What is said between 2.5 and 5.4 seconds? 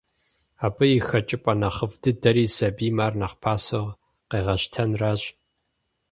сабийм ар нэхъ пасэу къегъэщтэнращ.